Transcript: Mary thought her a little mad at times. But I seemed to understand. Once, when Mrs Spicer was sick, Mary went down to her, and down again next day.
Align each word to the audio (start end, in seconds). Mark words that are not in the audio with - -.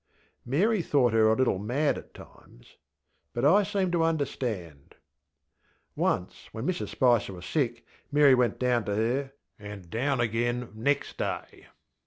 Mary 0.47 0.81
thought 0.81 1.13
her 1.13 1.29
a 1.29 1.35
little 1.35 1.59
mad 1.59 1.95
at 1.95 2.11
times. 2.15 2.77
But 3.33 3.45
I 3.45 3.61
seemed 3.61 3.91
to 3.91 4.01
understand. 4.03 4.95
Once, 5.95 6.49
when 6.51 6.65
Mrs 6.65 6.87
Spicer 6.87 7.33
was 7.33 7.45
sick, 7.45 7.85
Mary 8.11 8.33
went 8.33 8.57
down 8.57 8.83
to 8.85 8.95
her, 8.95 9.33
and 9.59 9.91
down 9.91 10.19
again 10.19 10.71
next 10.75 11.19
day. 11.19 11.67